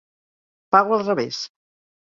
[0.77, 1.45] Pago al revés.